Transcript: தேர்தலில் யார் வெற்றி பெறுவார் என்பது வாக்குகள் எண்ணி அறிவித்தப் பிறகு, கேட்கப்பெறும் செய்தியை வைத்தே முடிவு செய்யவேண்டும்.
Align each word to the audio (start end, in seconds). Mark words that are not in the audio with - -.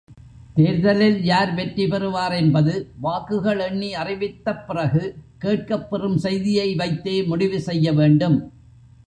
தேர்தலில் 0.53 1.23
யார் 1.23 1.53
வெற்றி 1.53 1.87
பெறுவார் 1.87 2.31
என்பது 2.31 2.73
வாக்குகள் 3.01 3.59
எண்ணி 3.59 3.93
அறிவித்தப் 3.93 4.67
பிறகு, 4.67 5.03
கேட்கப்பெறும் 5.41 6.15
செய்தியை 6.15 6.75
வைத்தே 6.75 7.23
முடிவு 7.23 7.61
செய்யவேண்டும். 7.61 8.39